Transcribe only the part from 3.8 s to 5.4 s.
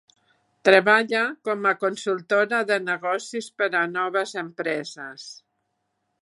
a noves empreses.